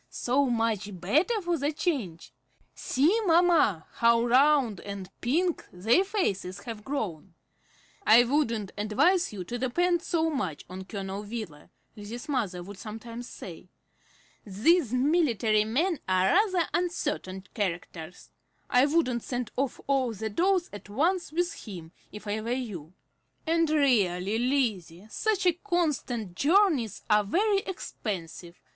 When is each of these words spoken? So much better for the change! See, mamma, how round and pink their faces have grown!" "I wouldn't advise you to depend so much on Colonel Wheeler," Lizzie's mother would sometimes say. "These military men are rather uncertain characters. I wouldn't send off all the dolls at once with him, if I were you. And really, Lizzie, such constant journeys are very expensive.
So 0.09 0.47
much 0.49 0.99
better 0.99 1.39
for 1.43 1.59
the 1.59 1.71
change! 1.71 2.33
See, 2.73 3.21
mamma, 3.27 3.85
how 3.97 4.25
round 4.25 4.79
and 4.79 5.11
pink 5.21 5.63
their 5.71 6.03
faces 6.03 6.61
have 6.61 6.83
grown!" 6.83 7.35
"I 8.03 8.23
wouldn't 8.23 8.71
advise 8.79 9.31
you 9.31 9.43
to 9.43 9.59
depend 9.59 10.01
so 10.01 10.31
much 10.31 10.65
on 10.67 10.85
Colonel 10.85 11.21
Wheeler," 11.21 11.69
Lizzie's 11.95 12.27
mother 12.27 12.63
would 12.63 12.79
sometimes 12.79 13.29
say. 13.29 13.69
"These 14.43 14.91
military 14.91 15.65
men 15.65 15.99
are 16.09 16.33
rather 16.33 16.67
uncertain 16.73 17.45
characters. 17.53 18.31
I 18.71 18.87
wouldn't 18.87 19.21
send 19.21 19.51
off 19.55 19.79
all 19.85 20.13
the 20.13 20.31
dolls 20.31 20.67
at 20.73 20.89
once 20.89 21.31
with 21.31 21.53
him, 21.67 21.91
if 22.11 22.25
I 22.27 22.41
were 22.41 22.49
you. 22.53 22.93
And 23.45 23.69
really, 23.69 24.39
Lizzie, 24.39 25.05
such 25.11 25.47
constant 25.63 26.33
journeys 26.33 27.03
are 27.07 27.23
very 27.23 27.59
expensive. 27.59 28.57